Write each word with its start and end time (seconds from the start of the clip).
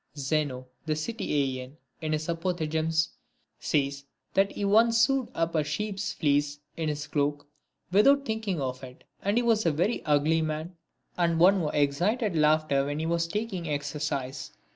VIII. 0.15 0.19
Zeno, 0.19 0.65
the 0.87 0.93
Cittisean, 0.95 1.73
in 2.01 2.13
his 2.13 2.25
Apophthegms, 2.27 3.09
says, 3.59 4.05
that 4.33 4.51
he 4.53 4.65
once 4.65 4.97
sewed 4.99 5.29
up 5.35 5.53
a 5.53 5.63
sheep's 5.63 6.11
fleece 6.13 6.57
in 6.75 6.89
his 6.89 7.05
cloak, 7.05 7.45
without 7.91 8.25
think 8.25 8.47
ing 8.47 8.59
of 8.59 8.83
it; 8.83 9.03
and 9.21 9.37
he 9.37 9.43
was 9.43 9.63
a 9.63 9.71
very 9.71 10.03
ugly 10.03 10.41
man, 10.41 10.75
and 11.19 11.39
one 11.39 11.59
who 11.59 11.69
excited 11.69 12.35
laughter 12.35 12.85
when 12.85 12.97
he 12.97 13.05
was 13.05 13.27
taking 13.27 13.69
exercise. 13.69 14.49